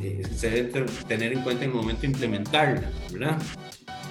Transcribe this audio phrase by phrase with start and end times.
[0.00, 3.38] eh, se debe tener en cuenta en el momento de implementarla, ¿verdad?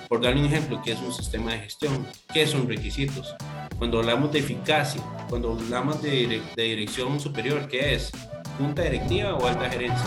[0.08, 2.06] Por darle un ejemplo, ¿qué es un sistema de gestión?
[2.34, 3.36] ¿Qué son requisitos?
[3.78, 8.12] Cuando hablamos de eficacia, cuando hablamos de, de dirección superior, ¿qué es?
[8.58, 10.06] ¿Junta directiva o alta gerencia?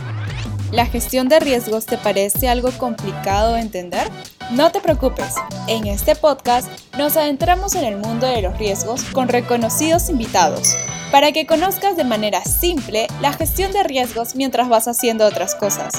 [0.72, 4.08] ¿La gestión de riesgos te parece algo complicado de entender?
[4.50, 5.34] No te preocupes,
[5.68, 6.68] en este podcast
[6.98, 10.76] nos adentramos en el mundo de los riesgos con reconocidos invitados,
[11.12, 15.92] para que conozcas de manera simple la gestión de riesgos mientras vas haciendo otras cosas.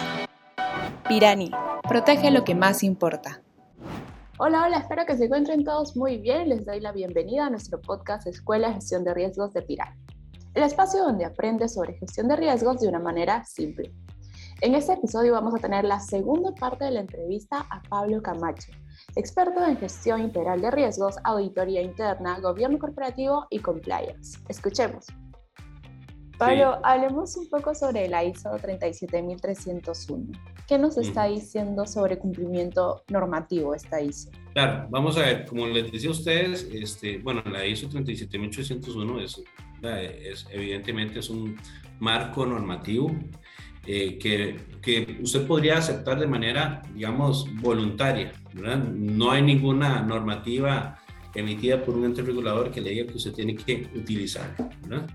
[1.08, 1.52] Pirani,
[1.88, 3.44] protege lo que más importa.
[4.40, 6.50] Hola, hola, espero que se encuentren todos muy bien.
[6.50, 10.02] Les doy la bienvenida a nuestro podcast Escuela de Gestión de Riesgos de Pirani,
[10.56, 13.94] el espacio donde aprendes sobre gestión de riesgos de una manera simple.
[14.64, 18.72] En este episodio vamos a tener la segunda parte de la entrevista a Pablo Camacho,
[19.14, 24.40] experto en gestión integral de riesgos, auditoría interna, gobierno corporativo y compliance.
[24.48, 25.08] Escuchemos.
[26.38, 30.32] Pablo, hablemos un poco sobre la ISO 37301.
[30.66, 34.32] ¿Qué nos está diciendo sobre cumplimiento normativo esta ISO?
[34.54, 39.44] Claro, vamos a ver, como les decía a ustedes, este, bueno, la ISO 37801 es,
[39.84, 41.58] es evidentemente es un
[42.00, 43.12] marco normativo
[43.86, 48.32] eh, que, que, usted podría aceptar de manera, digamos, voluntaria.
[48.54, 48.78] ¿verdad?
[48.84, 51.00] No hay ninguna normativa
[51.36, 54.56] emitida por un ente regulador que le diga que usted tiene que utilizar.
[54.88, 55.08] ¿verdad?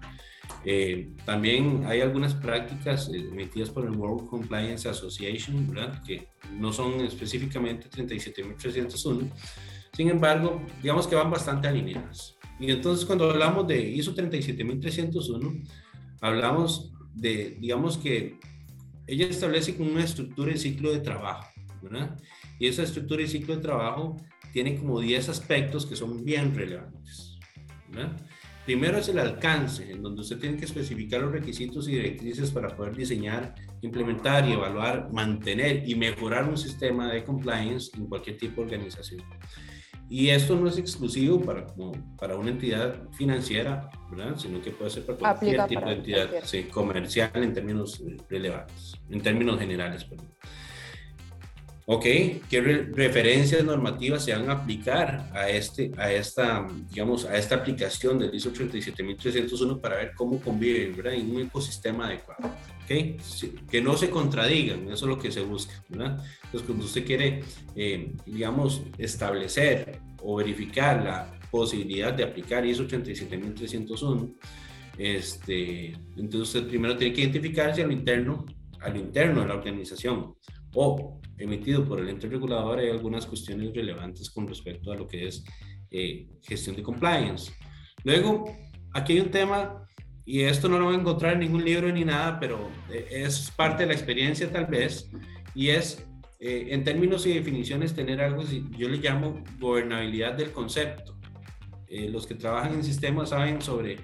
[0.65, 6.03] Eh, también hay algunas prácticas eh, emitidas por el World Compliance Association, ¿verdad?
[6.03, 9.31] que no son específicamente 37.301,
[9.93, 12.37] sin embargo, digamos que van bastante alineadas.
[12.61, 15.63] Y entonces cuando hablamos de ISO 37301,
[16.21, 18.39] hablamos de, digamos que
[19.09, 21.49] ella establece como una estructura y ciclo de trabajo,
[21.83, 22.17] ¿verdad?
[22.61, 24.17] Y esa estructura y ciclo de trabajo
[24.53, 27.39] tiene como 10 aspectos que son bien relevantes,
[27.91, 28.17] ¿verdad?
[28.67, 32.69] Primero es el alcance, en donde usted tiene que especificar los requisitos y directrices para
[32.77, 38.57] poder diseñar, implementar y evaluar, mantener y mejorar un sistema de compliance en cualquier tipo
[38.57, 39.23] de organización.
[40.11, 41.67] Y esto no es exclusivo para,
[42.19, 44.37] para una entidad financiera, ¿verdad?
[44.39, 46.29] sino que puede ser para cualquier tipo de entidad
[46.71, 50.05] comercial en términos relevantes, en términos generales.
[50.05, 50.29] Perdón.
[51.91, 52.05] Ok,
[52.51, 52.61] ¿qué
[52.93, 58.35] referencias normativas se van a aplicar a, este, a, esta, digamos, a esta aplicación del
[58.35, 61.15] ISO 37301 para ver cómo conviven ¿verdad?
[61.15, 62.55] en un ecosistema adecuado?
[62.85, 63.17] Okay.
[63.71, 65.83] que no se contradigan, eso es lo que se busca.
[65.89, 66.23] ¿verdad?
[66.45, 67.43] Entonces, cuando usted quiere,
[67.75, 74.35] eh, digamos, establecer o verificar la posibilidad de aplicar ISO 37301,
[74.99, 78.45] este, entonces usted primero tiene que identificarse a lo interno,
[78.79, 80.35] a lo interno de la organización
[80.75, 85.29] o emitido por el ente regulador hay algunas cuestiones relevantes con respecto a lo que
[85.29, 85.45] es
[85.91, 87.53] eh, gestión de compliance.
[88.05, 88.55] Luego,
[88.93, 89.87] aquí hay un tema,
[90.25, 93.51] y esto no lo voy a encontrar en ningún libro ni nada, pero eh, es
[93.51, 95.11] parte de la experiencia tal vez,
[95.55, 96.07] y es,
[96.41, 98.43] eh, en términos y definiciones, tener algo,
[98.77, 101.17] yo le llamo gobernabilidad del concepto.
[101.91, 103.97] los que trabajan en sistemas saben sobre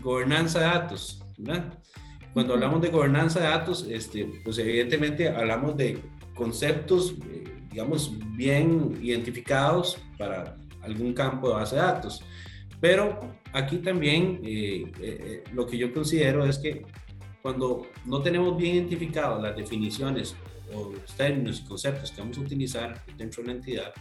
[0.00, 1.78] gobernanza de datos, ¿verdad?
[2.36, 5.98] Cuando hablamos de gobernanza de datos, este, pues evidentemente hablamos de
[6.34, 12.22] conceptos, eh, digamos, bien identificados para algún campo de base de datos.
[12.78, 13.18] Pero
[13.54, 16.84] aquí también eh, eh, lo que yo considero es que
[17.40, 20.36] cuando no tenemos bien identificadas las definiciones
[20.74, 23.94] o los términos y conceptos que vamos a utilizar dentro de la entidad,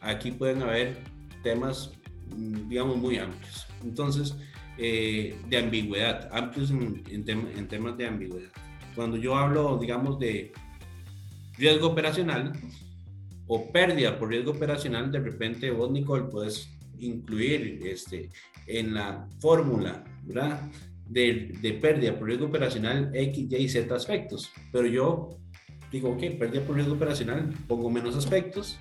[0.00, 0.96] aquí pueden haber
[1.42, 1.92] temas,
[2.36, 3.66] digamos, muy amplios.
[3.84, 4.36] Entonces,
[4.78, 8.50] eh, de ambigüedad, amplios en, en, temas de ambigüedad.
[8.94, 10.52] Cuando yo hablo, digamos, de
[11.56, 12.52] riesgo operacional
[13.46, 18.30] o pérdida por riesgo operacional, de repente vos, Nicole, puedes incluir este,
[18.66, 20.60] en la fórmula, ¿verdad?
[21.08, 24.50] De, de, pérdida por riesgo operacional X, Y, Z aspectos.
[24.72, 25.38] Pero yo
[25.90, 28.78] digo, ok, pérdida por riesgo operacional, pongo menos aspectos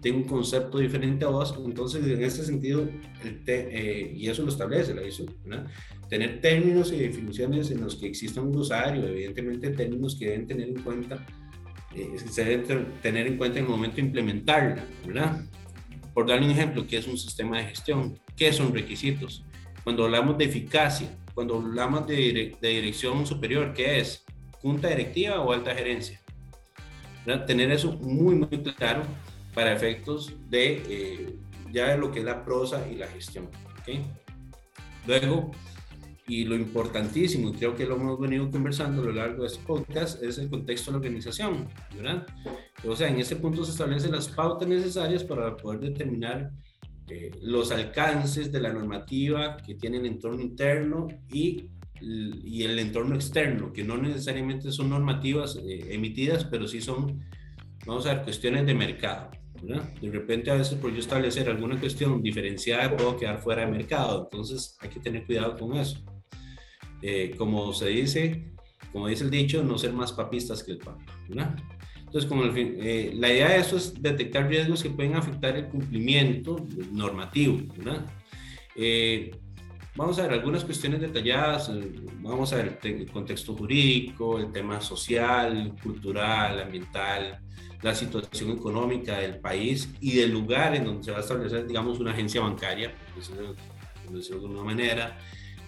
[0.00, 2.88] tengo un concepto diferente a vos, entonces en este sentido,
[3.46, 5.24] eh, y eso lo establece la ISO,
[6.08, 10.68] tener términos y definiciones en los que exista un glosario, evidentemente términos que deben tener
[10.68, 11.26] en cuenta,
[11.94, 15.44] eh, se deben tener en cuenta en el momento de implementarla, ¿verdad?
[16.12, 18.18] Por darle un ejemplo, ¿qué es un sistema de gestión?
[18.36, 19.44] ¿Qué son requisitos?
[19.82, 24.24] Cuando hablamos de eficacia, cuando hablamos de, de dirección superior, ¿qué es?
[24.60, 26.20] ¿Junta directiva o alta gerencia?
[27.24, 27.46] ¿verdad?
[27.46, 29.02] Tener eso muy, muy claro
[29.54, 31.36] para efectos de eh,
[31.72, 33.48] ya de lo que es la prosa y la gestión.
[35.06, 35.50] Luego,
[36.26, 40.22] y lo importantísimo, creo que lo hemos venido conversando a lo largo de este podcast,
[40.22, 42.26] es el contexto de la organización, ¿verdad?
[42.86, 46.50] O sea, en ese punto se establecen las pautas necesarias para poder determinar
[47.08, 53.14] eh, los alcances de la normativa que tiene el entorno interno y y el entorno
[53.14, 57.24] externo, que no necesariamente son normativas eh, emitidas, pero sí son,
[57.86, 59.30] vamos a ver, cuestiones de mercado.
[59.62, 64.28] De repente a veces por yo establecer alguna cuestión diferenciada puedo quedar fuera de mercado,
[64.30, 65.98] entonces hay que tener cuidado con eso.
[67.02, 68.52] Eh, como se dice,
[68.92, 71.04] como dice el dicho, no ser más papistas que el papa.
[71.28, 76.56] Entonces, como eh, la idea de eso es detectar riesgos que pueden afectar el cumplimiento
[76.92, 77.60] normativo.
[78.74, 79.30] Eh,
[79.96, 81.70] vamos a ver algunas cuestiones detalladas,
[82.20, 87.40] vamos a ver el contexto jurídico, el tema social, cultural, ambiental,
[87.82, 91.98] la situación económica del país y del lugar en donde se va a establecer, digamos,
[92.00, 92.92] una agencia bancaria,
[94.04, 95.18] por decirlo de alguna manera,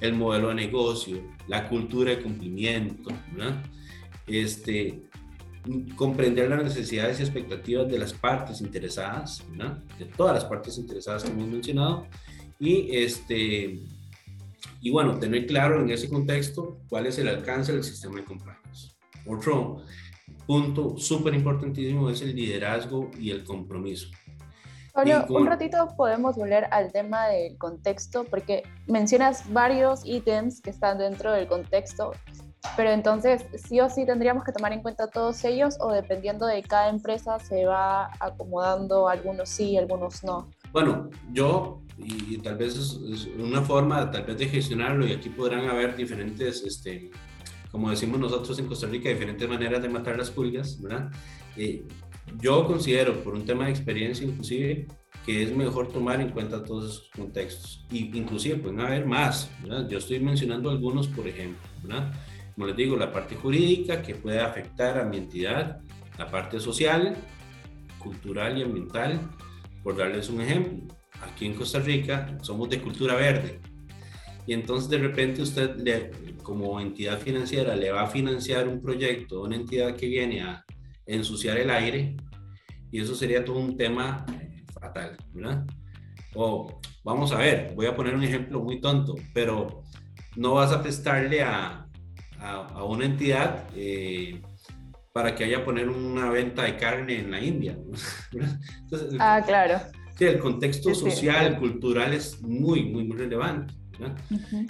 [0.00, 3.10] el modelo de negocio, la cultura de cumplimiento,
[4.26, 5.02] Este,
[5.96, 9.44] comprender las necesidades y expectativas de las partes interesadas,
[9.98, 12.06] de todas las partes interesadas que hemos mencionado,
[12.58, 13.80] y, este,
[14.80, 18.94] y bueno, tener claro en ese contexto cuál es el alcance del sistema de compliance.
[19.26, 19.82] Otro
[20.46, 24.08] punto súper importantísimo es el liderazgo y el compromiso.
[24.92, 30.98] Pablo, un ratito podemos volver al tema del contexto, porque mencionas varios ítems que están
[30.98, 32.12] dentro del contexto,
[32.76, 36.62] pero entonces sí o sí tendríamos que tomar en cuenta todos ellos o dependiendo de
[36.62, 40.50] cada empresa se va acomodando algunos sí, algunos no.
[40.72, 45.68] Bueno, yo, y, tal vez es, una forma tal vez de gestionarlo, y aquí podrán
[45.68, 47.10] haber diferentes, este,
[47.70, 51.10] como decimos nosotros en Costa Rica, diferentes maneras de matar las pulgas, ¿verdad?
[51.56, 51.84] Eh,
[52.40, 54.86] yo considero, por un tema de experiencia inclusive,
[55.24, 57.84] que es mejor tomar en cuenta todos esos contextos.
[57.90, 59.50] Y inclusive pueden haber más.
[59.88, 61.60] Yo estoy mencionando algunos, por ejemplo.
[62.54, 65.80] Como les digo, la parte jurídica que puede afectar a mi entidad,
[66.18, 67.16] la parte social,
[67.98, 69.20] cultural y ambiental,
[69.82, 70.94] por darles un ejemplo.
[71.22, 73.60] Aquí en Costa Rica somos de cultura verde.
[74.46, 76.12] Y entonces de repente usted
[76.42, 80.64] como entidad financiera le va a financiar un proyecto, una entidad que viene a
[81.06, 82.16] ensuciar el aire
[82.90, 85.64] y eso sería todo un tema eh, fatal, ¿verdad?
[86.34, 89.82] O vamos a ver, voy a poner un ejemplo muy tonto, pero
[90.36, 91.86] no vas a prestarle a,
[92.40, 94.40] a, una entidad eh,
[95.12, 97.76] para que haya poner una venta de carne en la India.
[99.18, 99.80] ah, claro.
[100.20, 103.72] Sí, el contexto social, cultural es muy, muy, muy relevante.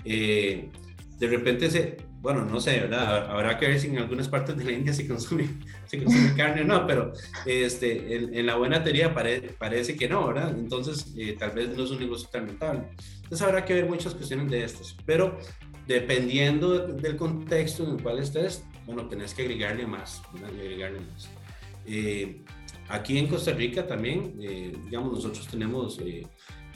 [0.04, 0.70] Eh,
[1.18, 3.28] de repente se, bueno, no sé, ¿verdad?
[3.28, 5.48] Habrá que ver si en algunas partes de la India se consume,
[5.86, 7.12] se consume carne o no, pero
[7.46, 10.56] este, en, la buena teoría parece que no, ¿verdad?
[10.56, 12.84] Entonces, eh, tal vez no es un negocio tan rentable.
[13.16, 15.36] Entonces, habrá que ver muchas cuestiones de estas, pero
[15.88, 20.50] dependiendo del contexto en el cual estés, bueno, tenés que agregarle más, ¿verdad?
[20.50, 21.28] agregarle más.
[21.86, 22.44] Eh,
[22.90, 25.98] aquí en Costa Rica también, eh, digamos, nosotros tenemos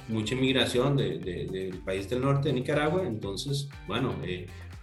[0.08, 4.14] mucha inmigración del país del norte de Nicaragua, entonces, bueno,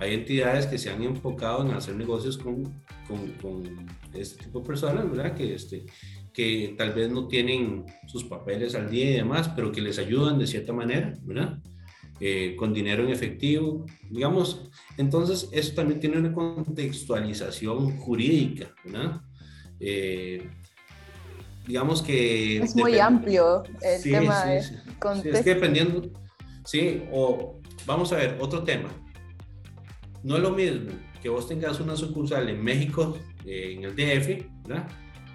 [0.02, 2.64] hay entidades que se han enfocado en hacer negocios con,
[3.08, 5.36] con, este tipo de personas, ¿verdad?
[5.36, 5.86] Que, este,
[6.34, 10.40] que tal vez no tienen sus papeles al día y demás, pero que les ayudan
[10.40, 11.60] de cierta manera, ¿verdad?
[12.20, 14.72] Eh, con dinero en efectivo, digamos.
[14.98, 19.22] Entonces, eso también tiene una contextualización jurídica, ¿verdad?
[19.80, 20.50] Eh,
[21.68, 22.58] digamos que...
[22.58, 24.76] Es muy amplio el tema de sí,
[25.26, 26.10] es que dependiendo,
[26.66, 28.90] sí, o vamos a ver, otro tema.
[30.24, 30.92] No es lo mismo
[31.22, 34.88] que vos tengas una sucursal en México, eh, en el DF, ¿verdad?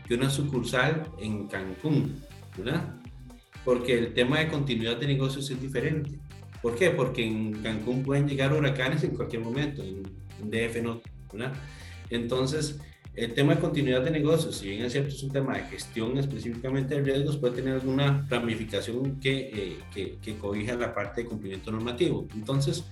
[0.06, 2.23] Que una sucursal en Cancún,
[2.56, 2.95] ¿verdad?
[3.64, 6.11] Porque el tema de continuidad de negocios es diferente.
[6.62, 6.90] ¿Por qué?
[6.90, 10.02] Porque en Cancún pueden llegar huracanes en cualquier momento, en,
[10.38, 11.00] DF no,
[11.33, 11.54] ¿verdad?
[12.11, 12.78] Entonces,
[13.16, 16.18] el tema de continuidad de negocios, si bien es cierto, es un tema de gestión
[16.18, 21.28] específicamente de riesgos, puede tener alguna ramificación que, eh, que, que cobija la parte de
[21.28, 22.28] cumplimiento normativo.
[22.35, 22.85] Entonces,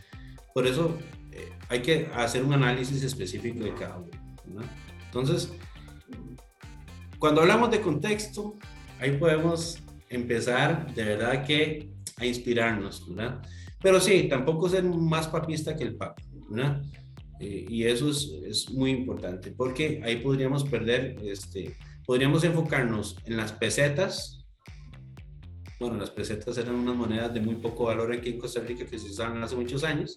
[0.55, 0.97] por eso
[1.31, 4.63] eh, hay que hacer un análisis específico de cada uno.
[5.05, 5.53] Entonces,
[7.19, 8.57] cuando hablamos de contexto,
[9.01, 9.79] ahí podemos
[10.09, 13.43] empezar de verdad que a inspirarnos, ¿verdad?
[13.83, 16.83] Pero sí, tampoco ser más papista que el papa, ¿verdad?
[17.45, 23.37] Eh, y eso es, es, muy importante, porque ahí podríamos perder, este, podríamos enfocarnos en
[23.37, 24.47] las pesetas.
[25.79, 28.99] Bueno, las pesetas eran unas monedas de muy poco valor aquí en Costa Rica que
[28.99, 30.15] se usaban hace muchos años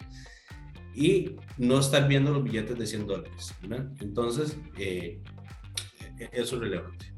[0.95, 3.53] y no estar viendo los billetes de 100 dólares.
[3.99, 5.21] Entonces, eh,
[6.31, 7.13] eso es relevante.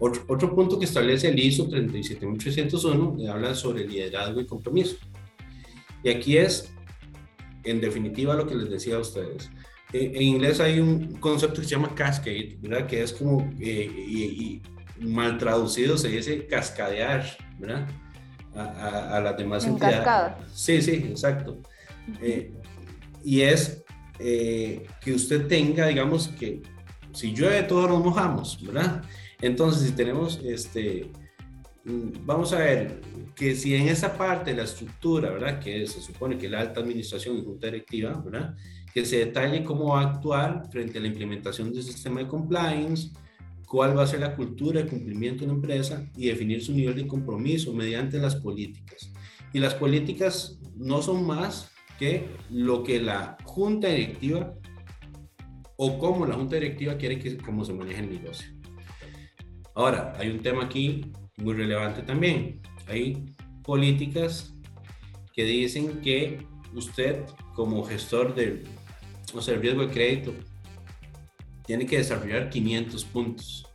[0.00, 4.96] Otro, otro, punto que establece el ISO 37801 habla sobre liderazgo y compromiso.
[6.02, 6.75] Y aquí es,
[7.66, 9.50] en definitiva, lo que les decía a ustedes.
[9.92, 12.86] En inglés hay un concepto que se llama cascade, ¿verdad?
[12.86, 14.62] Que es como, eh, y,
[15.00, 17.86] mal traducido se dice cascadear, ¿verdad?
[18.54, 20.34] A, a, las demás entidades.
[20.54, 21.60] Sí, sí, exacto.
[22.22, 22.52] Eh,
[23.22, 23.84] y es
[24.18, 26.62] eh, que usted tenga, digamos, que
[27.12, 29.02] si llueve todos nos mojamos, ¿verdad?
[29.40, 31.10] Entonces, si tenemos, este,
[31.86, 33.00] vamos a ver,
[33.34, 35.60] que si en esa parte de la estructura, ¿verdad?
[35.60, 38.54] Que se supone que la alta administración y junta directiva, ¿verdad?
[38.92, 43.10] Que se detalle cómo va a actuar frente a la implementación del sistema de compliance,
[43.66, 46.96] cuál va a ser la cultura de cumplimiento de la empresa y definir su nivel
[46.96, 49.12] de compromiso mediante las políticas.
[49.52, 54.54] Y las políticas no son más que lo que la junta directiva
[55.76, 58.48] o cómo la junta directiva quiere que cómo se maneje el negocio.
[59.74, 62.60] Ahora, hay un tema aquí muy relevante también.
[62.88, 63.24] Hay
[63.62, 64.54] políticas
[65.34, 67.24] que dicen que usted
[67.54, 68.64] como gestor de
[69.34, 70.34] o sea, el riesgo de crédito
[71.66, 73.66] tiene que desarrollar 500 puntos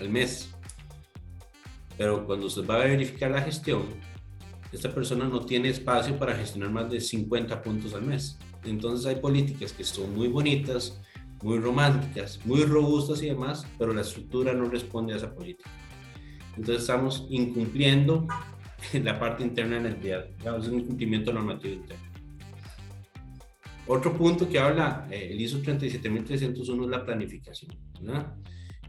[0.00, 0.50] al mes.
[1.98, 3.82] Pero cuando se va a verificar la gestión,
[4.72, 8.38] esta persona no tiene espacio para gestionar más de 50 puntos al mes.
[8.64, 11.00] Entonces hay políticas que son muy bonitas,
[11.42, 15.68] muy románticas, muy robustas y demás, pero la estructura no responde a esa política.
[16.56, 18.26] Entonces estamos incumpliendo
[19.02, 22.12] la parte interna en el día, es un incumplimiento normativo interno.
[23.86, 27.72] Otro punto que habla eh, el ISO 37301 es la planificación.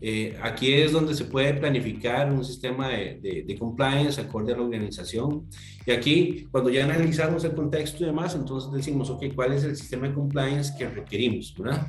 [0.06, 4.64] Eh, aquí es donde se puede planificar un sistema de, de, compliance acorde a la
[4.64, 5.48] organización.
[5.86, 9.78] Y aquí, cuando ya analizamos el contexto y demás, entonces decimos, ok, ¿cuál es el
[9.78, 11.54] sistema de compliance que requerimos?
[11.58, 11.88] ¿verdad?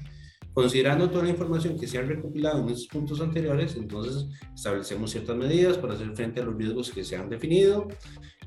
[0.54, 5.36] Considerando toda la información que se ha recopilado en estos puntos anteriores, entonces establecemos ciertas
[5.36, 7.88] medidas para hacer frente a los riesgos que se han definido,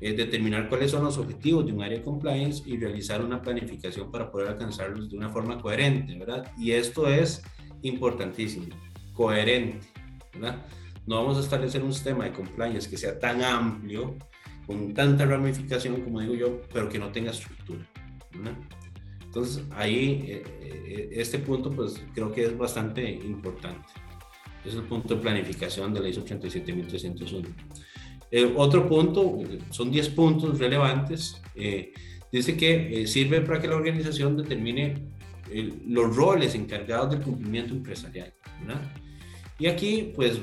[0.00, 4.10] eh, determinar cuáles son los objetivos de un área de compliance y realizar una planificación
[4.10, 6.50] para poder alcanzarlos de una forma coherente, ¿verdad?
[6.56, 7.42] Y esto es
[7.82, 8.74] importantísimo
[9.12, 9.86] coherente,
[10.32, 10.64] ¿verdad?
[11.06, 14.16] No vamos a establecer un sistema de compliance que sea tan amplio,
[14.66, 17.86] con tanta ramificación, como digo yo, pero que no tenga estructura,
[18.32, 18.56] ¿verdad?
[19.28, 23.86] Entonces, ahí, eh, eh, este punto, pues creo que es bastante importante.
[24.64, 27.48] Es el punto de planificación de la ISO 87301.
[28.30, 29.38] Eh, otro punto,
[29.70, 31.40] son 10 puntos relevantes.
[32.32, 35.08] dice que sirve para que la organización determine
[35.86, 38.32] los roles encargados del cumplimiento empresarial.
[38.60, 38.80] ¿verdad?
[39.60, 40.40] Y aquí, pues,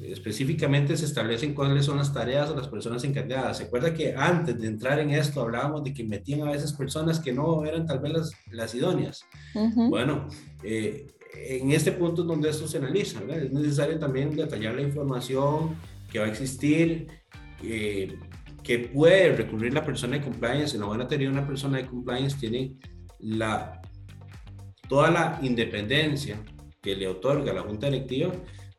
[0.00, 3.58] específicamente se establecen cuáles son las tareas o las personas encargadas.
[3.58, 7.18] Se acuerda que antes de entrar en esto hablábamos de que metían a veces personas
[7.18, 9.24] que no eran tal vez las, las idóneas.
[9.74, 10.28] Bueno,
[10.62, 13.42] eh, en este punto es donde esto se analiza, ¿verdad?
[13.42, 15.76] Es necesario también detallar la información
[16.08, 17.08] que va a existir,
[17.64, 18.16] eh,
[18.62, 20.76] que puede recurrir la persona de compliance.
[20.76, 22.76] En la buena teoría, una persona de compliance tiene
[23.18, 23.82] la,
[24.88, 26.38] toda la independencia
[26.86, 28.30] que le otorga la Junta Directiva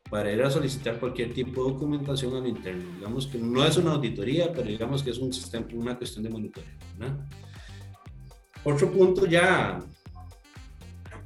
[0.08, 2.90] para ir a solicitar cualquier tipo de documentación a lo interno.
[2.96, 6.30] Digamos que no es una auditoría, pero digamos que es un sistema, una cuestión de
[6.30, 6.70] monitoreo.
[8.64, 9.78] Otro punto ya,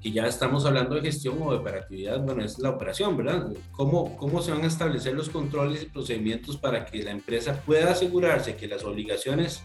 [0.00, 3.52] que ya estamos hablando de gestión o de operatividad, bueno, es la operación, ¿verdad?
[3.70, 7.92] ¿Cómo, ¿Cómo se van a establecer los controles y procedimientos para que la empresa pueda
[7.92, 9.62] asegurarse que las obligaciones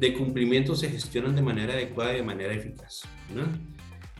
[0.00, 3.02] de cumplimiento se gestionan de manera adecuada y de manera eficaz?
[3.34, 3.42] ¿no?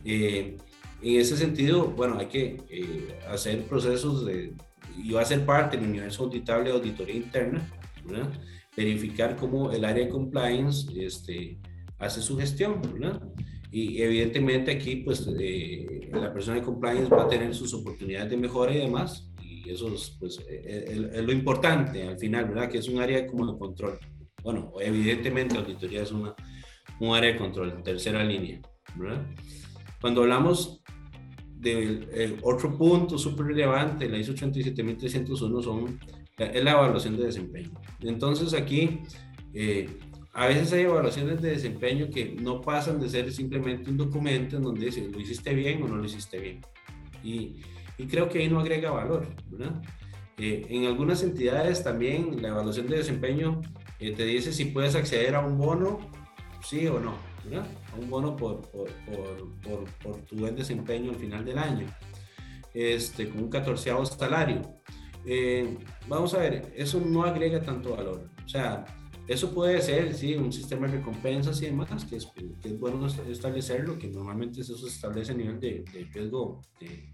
[0.05, 0.59] Eh,
[1.03, 4.55] en ese sentido, bueno, hay que eh, hacer procesos de,
[4.97, 7.69] y va a ser parte del universo auditable de auditoría interna,
[8.05, 8.33] ¿verdad?
[8.77, 11.59] verificar cómo el área de compliance este,
[11.99, 13.23] hace su gestión, ¿verdad?
[13.71, 18.37] Y evidentemente aquí, pues, eh, la persona de compliance va a tener sus oportunidades de
[18.37, 22.71] mejora y demás, y eso es, pues, es, es lo importante al final, ¿verdad?
[22.71, 23.99] Que es un área como de control.
[24.43, 26.35] Bueno, evidentemente auditoría es una,
[27.01, 28.61] un área de control, tercera línea,
[28.95, 29.27] ¿verdad?
[30.07, 30.81] Cuando hablamos
[31.59, 35.99] del otro punto súper relevante, la ISO 87301, son,
[36.39, 37.73] es la evaluación de desempeño.
[38.01, 39.01] Entonces aquí,
[39.53, 39.99] eh,
[40.33, 44.63] a veces hay evaluaciones de desempeño que no pasan de ser simplemente un documento en
[44.63, 46.61] donde dice, lo hiciste bien o no lo hiciste bien.
[47.25, 47.57] Y,
[47.99, 49.83] y creo que ahí no agrega valor, ¿verdad?
[50.39, 53.61] Eh, en algunas entidades también la evaluación de desempeño
[53.99, 55.99] eh, te dice si puedes acceder a un bono,
[56.63, 57.17] sí o no,
[57.49, 57.67] ¿verdad?
[57.99, 61.87] un bono por, por, por, por, tu buen desempeño al final del año,
[62.75, 64.63] este, con un catorceavo salario.
[65.25, 65.77] Eh,
[66.09, 68.29] vamos a ver, eso no agrega tanto valor.
[68.45, 68.85] O sea,
[69.27, 72.27] eso puede ser, sí, un sistema de recompensas y demás, que es,
[72.63, 77.09] que es bueno establecerlo, que normalmente eso se establece a nivel de, de riesgo, de,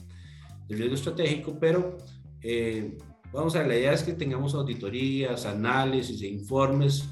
[0.69, 1.97] riesgo estratégico, pero
[2.43, 2.99] eh,
[3.33, 7.09] vamos a ver, la idea es que tengamos auditorías, análisis e informes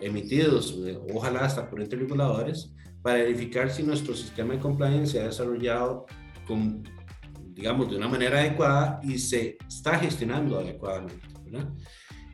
[0.00, 5.20] emitidos, eh, ojalá hasta por entre reguladores, para verificar si nuestro sistema de compliance se
[5.20, 6.06] ha desarrollado
[6.46, 6.82] con,
[7.54, 11.26] digamos, de una manera adecuada y se está gestionando adecuadamente.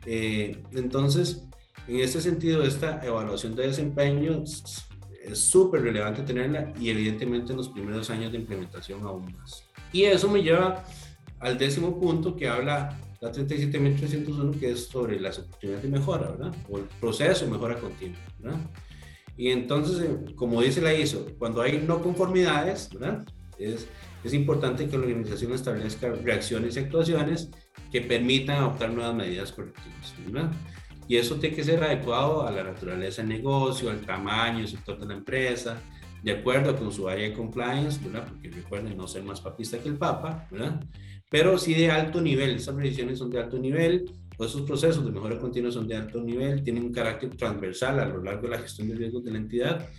[0.05, 1.47] Eh, entonces,
[1.87, 4.75] en este sentido, esta evaluación de desempeño es
[5.33, 9.63] súper relevante tenerla y evidentemente en los primeros años de implementación aún más.
[9.91, 10.83] Y eso me lleva
[11.39, 16.55] al décimo punto que habla la 37301, que es sobre las oportunidades de mejora, ¿verdad?
[16.69, 18.59] O el proceso de mejora continua, ¿verdad?
[19.37, 23.25] Y entonces, eh, como dice la ISO, cuando hay no conformidades, ¿verdad?
[23.57, 23.87] Es,
[24.23, 27.49] es importante que la organización establezca reacciones y actuaciones
[27.91, 30.51] que permitan adoptar nuevas medidas correctivas, ¿verdad?
[31.07, 34.99] Y eso tiene que ser adecuado a la naturaleza del negocio, al tamaño, el sector
[34.99, 35.81] de la empresa,
[36.23, 38.27] de acuerdo con su área de compliance, ¿verdad?
[38.27, 40.83] Porque recuerden no ser más papista que el Papa, ¿verdad?
[41.29, 44.05] Pero sí de alto nivel, esas revisiones son de alto nivel,
[44.37, 48.05] todos esos procesos de mejora continua son de alto nivel, tienen un carácter transversal a
[48.05, 49.89] lo largo de la gestión de riesgos de la entidad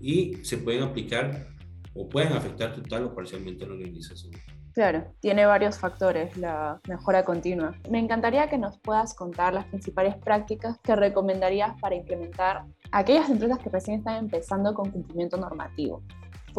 [0.00, 1.48] y se pueden aplicar
[1.94, 4.32] o pueden afectar total o parcialmente a la organización.
[4.78, 7.74] Claro, tiene varios factores la mejora continua.
[7.90, 13.58] Me encantaría que nos puedas contar las principales prácticas que recomendarías para implementar aquellas empresas
[13.58, 16.04] que recién están empezando con cumplimiento normativo.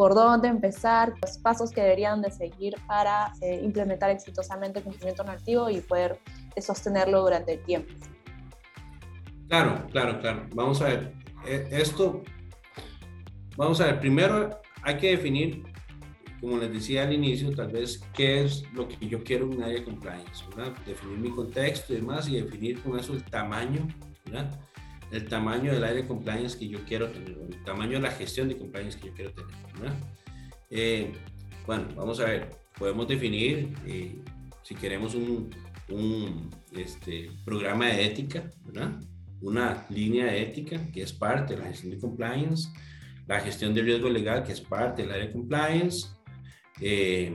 [0.00, 1.12] ¿Por dónde empezar?
[1.20, 6.18] Los pasos que deberían de seguir para eh, implementar exitosamente el cumplimiento normativo y poder
[6.56, 7.92] eh, sostenerlo durante el tiempo.
[9.48, 10.46] Claro, claro, claro.
[10.54, 11.12] Vamos a ver.
[11.46, 12.22] E, esto,
[13.58, 15.64] vamos a ver, primero hay que definir
[16.40, 19.62] como les decía al inicio, tal vez qué es lo que yo quiero en un
[19.64, 20.72] área de compliance, ¿verdad?
[20.86, 23.86] Definir mi contexto y demás y definir con eso el tamaño,
[24.24, 24.58] ¿verdad?
[25.10, 28.48] El tamaño del área de compliance que yo quiero tener, el tamaño de la gestión
[28.48, 29.96] de compliance que yo quiero tener, ¿verdad?
[30.70, 31.12] Eh,
[31.66, 34.18] bueno, vamos a ver, podemos definir eh,
[34.62, 35.50] si queremos un,
[35.90, 39.00] un este, programa de ética, ¿verdad?
[39.40, 42.68] Una línea de ética que es parte de la gestión de compliance,
[43.26, 46.08] la gestión de riesgo legal que es parte del área de compliance,
[46.80, 47.34] eh,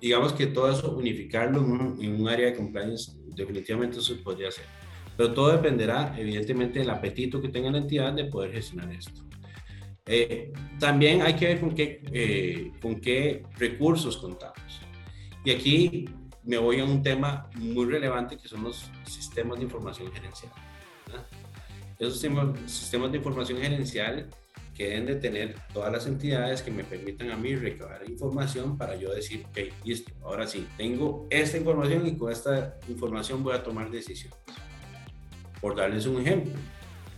[0.00, 1.60] digamos que todo eso, unificarlo
[2.00, 4.64] en un, área de compliance, definitivamente eso podría hacer.
[5.20, 9.20] Pero todo dependerá, evidentemente, del apetito que tenga la entidad de poder gestionar esto.
[10.06, 14.80] Eh, también hay que ver con qué, eh, con qué recursos contamos.
[15.44, 16.08] Y aquí
[16.42, 20.52] me voy a un tema muy relevante que son los sistemas de información gerencial.
[21.98, 24.26] Esos sistemas de información gerencial
[24.74, 28.96] que deben de tener todas las entidades que me permitan a mí recabar información para
[28.96, 33.62] yo decir, ok, listo, ahora sí, tengo esta información y con esta información voy a
[33.62, 34.38] tomar decisiones.
[35.60, 36.52] Por darles un ejemplo,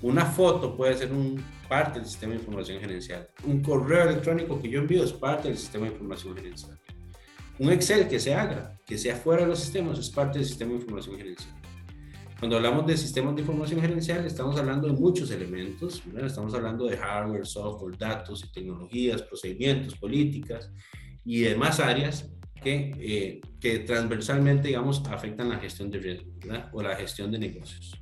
[0.02, 3.28] una foto puede ser un, parte del sistema de información gerencial.
[3.44, 6.78] Un correo electrónico que yo envío es parte del sistema de información gerencial.
[7.58, 10.72] Un Excel que se haga, que sea fuera de los sistemas, es parte del sistema
[10.72, 11.54] de información gerencial.
[12.38, 16.98] Cuando hablamos de sistemas de información gerencial, estamos hablando de muchos elementos, estamos hablando de
[16.98, 20.70] hardware, software, datos y tecnologías, procedimientos, políticas
[21.24, 22.28] y demás áreas
[22.62, 26.32] que, eh, que transversalmente, digamos, afectan la gestión de riesgo
[26.72, 28.01] o la gestión de negocios.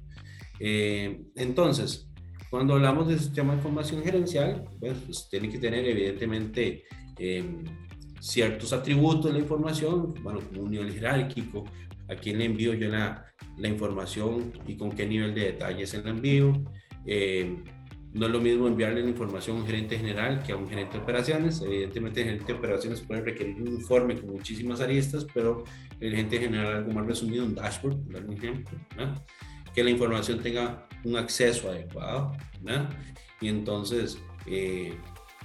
[0.60, 2.10] Eh, entonces,
[2.50, 6.84] cuando hablamos de sistema de información gerencial, pues, pues tiene que tener evidentemente
[7.18, 7.64] em,
[8.20, 11.64] ciertos atributos de la información, bueno, como un nivel jerárquico,
[12.08, 13.24] a quién le envío yo la,
[13.56, 16.52] la información y con qué nivel de detalle se la envío.
[17.06, 17.56] Eh,
[18.12, 20.98] no es lo mismo enviarle la información a un gerente general que a un gerente
[20.98, 21.62] de operaciones.
[21.62, 25.62] Evidentemente, el gerente de operaciones puede requerir un informe con muchísimas aristas, pero
[26.00, 28.78] el gerente general algo más resumido, un dashboard, por dar un ejemplo,
[29.74, 32.36] que la información tenga un acceso adecuado.
[33.40, 34.94] Y entonces, eh,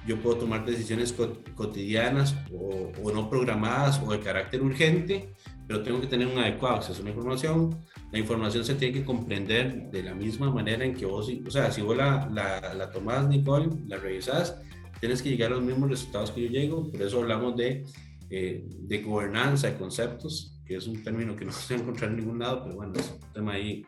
[0.06, 1.16] yo puedo tomar decisiones
[1.56, 5.34] cotidianas o, o, no programadas o de carácter urgente,
[5.68, 7.80] pero tengo que tener un adecuado acceso a la información,
[8.12, 11.72] la información se tiene que comprender de la misma manera en que vos, o sea,
[11.72, 14.62] si vos la, la, la tomás, Nicole, la revisás,
[15.00, 17.84] tienes que llegar a los mismos resultados que yo llego, por eso hablamos de,
[18.30, 22.12] eh, de gobernanza de conceptos, que es un término que no se va a encontrar
[22.12, 23.86] en ningún lado, pero bueno, es un tema ahí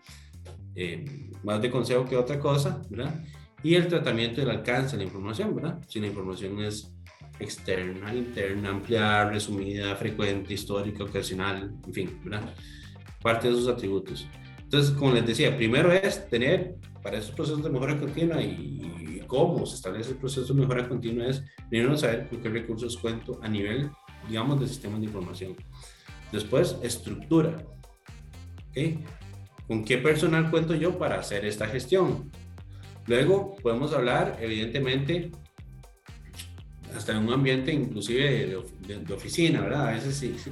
[0.78, 3.24] eh, más de consejo que otra cosa, ¿verdad?
[3.64, 5.82] Y el tratamiento del alcance de la información, ¿verdad?
[5.88, 6.94] Si la información es
[7.40, 12.54] externa, interna, amplia, resumida, frecuente, histórica, ocasional, en fin, ¿verdad?
[13.22, 14.28] parte de esos atributos.
[14.64, 19.66] Entonces, como les decía, primero es tener para esos procesos de mejora continua y, cómo
[19.66, 23.50] se establece el proceso de mejora continua es primero saber con qué recursos cuento a
[23.50, 23.90] nivel,
[24.30, 25.54] digamos, de sistemas de información.
[26.32, 27.66] Después, estructura.
[28.70, 29.04] ¿okay?
[29.68, 32.32] ¿Con qué personal cuento yo para hacer esta gestión?
[33.06, 35.32] Luego podemos hablar, evidentemente,
[36.96, 39.88] hasta en un ambiente inclusive de, de, oficina, ¿verdad?
[39.88, 40.52] A veces sí, sí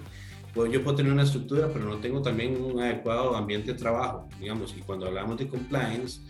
[0.55, 4.29] pues yo puedo tener una estructura, pero no tengo también un adecuado ambiente de trabajo,
[4.39, 6.21] digamos, y cuando hablamos de compliance,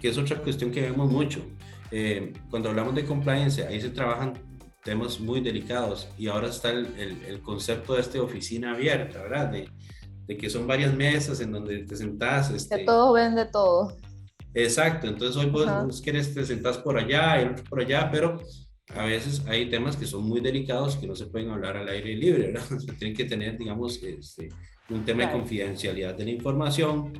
[0.00, 1.44] que es otra cuestión que vemos mucho,
[1.90, 4.32] eh, cuando hablamos de compliance, ahí se trabajan
[4.82, 6.86] temas muy delicados y ahora está el,
[7.26, 9.48] el, concepto de esta oficina abierta, ¿verdad?
[9.50, 9.68] De,
[10.26, 12.50] de, que son varias mesas en donde te sentás.
[12.50, 13.96] Este, que todo vende todo.
[14.54, 18.40] Exacto, entonces hoy vos, vos querés te sentás por allá, el otro por allá, pero
[18.94, 22.14] a veces hay temas que son muy delicados que no se pueden hablar al aire
[22.14, 22.62] libre, ¿verdad?
[22.98, 24.50] tienen que tener, digamos, este,
[24.90, 27.12] un tema de confidencialidad de la información.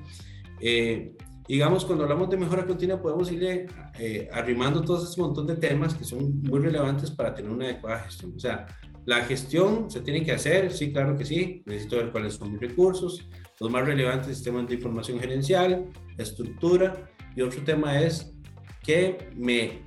[0.60, 1.14] Eh,
[1.48, 3.66] digamos, cuando hablamos de mejora continua, podemos irle
[3.98, 8.00] eh, arrimando todo ese montón de temas que son muy relevantes para tener una adecuada
[8.00, 8.32] gestión.
[8.36, 8.66] O sea,
[9.06, 11.62] la gestión se tiene que hacer, sí, claro que sí.
[11.66, 13.28] Necesito ver cuáles son mis recursos.
[13.60, 17.10] Los más relevantes, sistemas de información gerencial, estructura.
[17.36, 18.34] Y otro tema es
[18.82, 19.82] que me,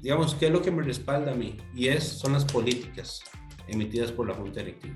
[0.00, 1.56] digamos, qué es lo que me respalda a mí.
[1.74, 3.22] Y es, son las políticas
[3.68, 4.94] emitidas por la Junta Directiva.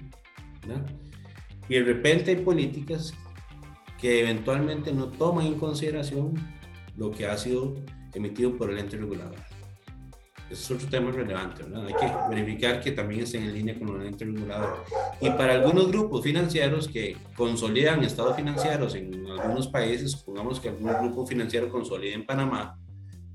[1.69, 3.15] Y de repente hay políticas
[3.99, 6.35] que eventualmente no toman en consideración
[6.97, 7.75] lo que ha sido
[8.15, 9.39] emitido por el ente regulador.
[10.53, 11.87] Ese es otro tema relevante, ¿verdad?
[11.87, 14.85] Hay que verificar que también estén en línea con el ente regulador.
[15.19, 20.93] Y para algunos grupos financieros que consolidan estados financieros en algunos países, supongamos que algún
[20.93, 22.79] grupo financiero consolida en Panamá,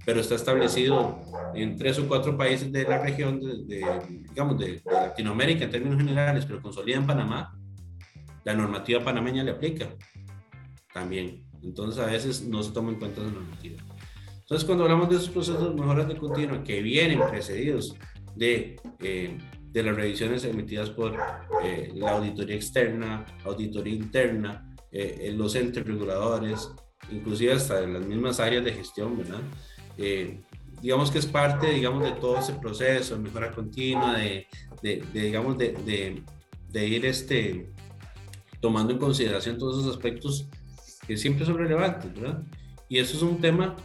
[0.06, 1.19] pero está establecido
[1.56, 3.84] en tres o cuatro países de la región, de,
[4.30, 7.51] digamos, de, de, Latinoamérica en términos generales, pero consolida en Panamá,
[8.43, 9.89] la normativa panameña le aplica
[10.93, 11.43] también.
[11.63, 13.82] Entonces a veces no se toma en cuenta esa normativa.
[14.47, 17.97] Entonces cuando hablamos de esos procesos de mejoras de continua que vienen precedidos
[18.33, 21.17] de, eh, de las revisiones emitidas por
[21.65, 26.71] eh, la auditoría externa, auditoría interna, eh, los entes reguladores,
[27.12, 29.41] inclusive hasta en las mismas áreas de gestión, ¿verdad?
[30.81, 34.47] digamos que es parte, digamos, de todo ese proceso de mejora continua, de,
[34.81, 36.23] de, de digamos, de,
[36.69, 37.69] de, ir este,
[38.62, 40.47] tomando en consideración todos esos aspectos
[41.05, 42.43] que siempre son relevantes, ¿verdad?
[42.88, 43.75] Y eso es un tema,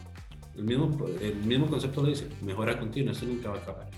[0.56, 3.88] el mismo, el mismo concepto lo dice, mejora continua, eso nunca va a acabar.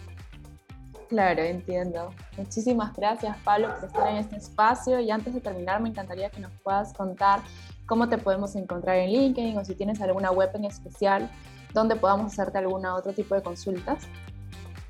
[1.09, 2.11] Claro, entiendo.
[2.37, 4.99] Muchísimas gracias, Pablo, por estar en este espacio.
[5.01, 7.41] Y antes de terminar, me encantaría que nos puedas contar
[7.87, 11.31] cómo te podemos encontrar en LinkedIn o si tienes alguna web en especial
[11.73, 14.05] donde podamos hacerte alguna otro tipo de consultas.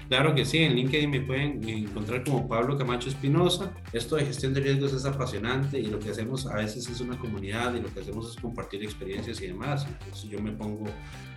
[0.09, 3.73] Claro que sí, en LinkedIn me pueden encontrar como Pablo Camacho Espinosa.
[3.93, 7.19] Esto de gestión de riesgos es apasionante y lo que hacemos a veces es una
[7.19, 9.87] comunidad y lo que hacemos es compartir experiencias y demás.
[9.87, 10.85] Entonces yo me pongo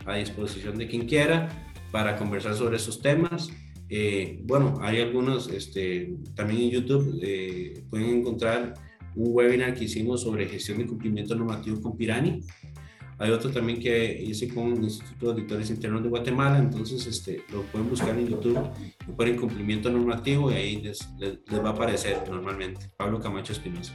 [0.05, 1.49] a disposición de quien quiera
[1.91, 3.49] para conversar sobre esos temas.
[3.89, 8.73] Eh, bueno, hay algunos, este, también en YouTube eh, pueden encontrar
[9.15, 12.41] un webinar que hicimos sobre gestión y cumplimiento normativo con Pirani.
[13.19, 17.43] Hay otro también que hice con el Instituto de Auditores Internos de Guatemala, entonces este,
[17.51, 18.59] lo pueden buscar en YouTube
[19.07, 22.91] y ponen cumplimiento normativo y ahí les, les, va a aparecer normalmente.
[22.95, 23.93] Pablo Camacho Espinosa.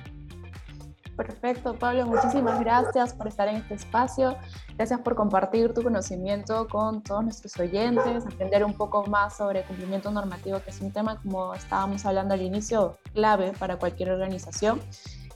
[1.17, 4.35] Perfecto, Pablo, muchísimas gracias por estar en este espacio.
[4.77, 10.11] Gracias por compartir tu conocimiento con todos nuestros oyentes, aprender un poco más sobre cumplimiento
[10.11, 14.81] normativo, que es un tema, como estábamos hablando al inicio, clave para cualquier organización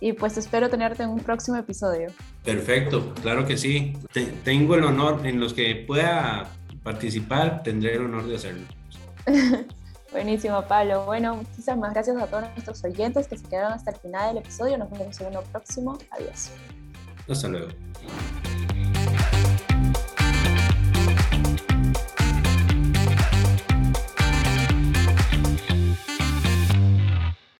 [0.00, 2.08] y pues espero tenerte en un próximo episodio.
[2.44, 3.96] Perfecto, claro que sí.
[4.44, 6.50] tengo el honor, en los que pueda
[6.82, 8.66] participar, tendré el honor de hacerlo.
[10.12, 11.04] Buenísimo, Pablo.
[11.04, 14.78] Bueno, muchísimas gracias a todos nuestros oyentes que se quedaron hasta el final del episodio.
[14.78, 15.98] Nos vemos en uno próximo.
[16.10, 16.52] Adiós.
[17.28, 17.68] Hasta luego.